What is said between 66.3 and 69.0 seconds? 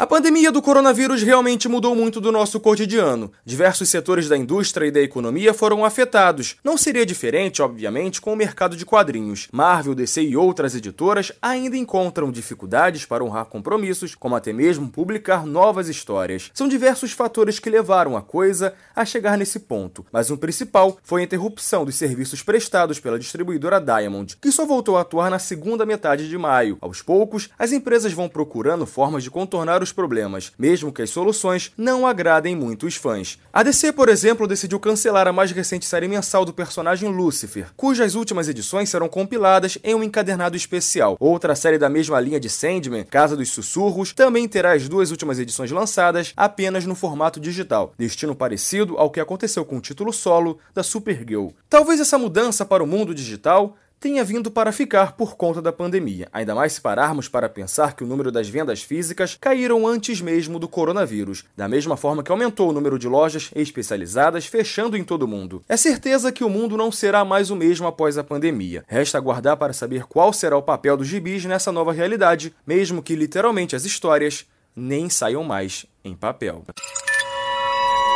que o mundo não será mais o mesmo após a pandemia.